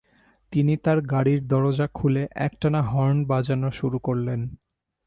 [0.53, 4.39] তিনি তাঁর গাড়ির দরজা খুলে একটানা হর্ন বাজানো শুরু করলেন।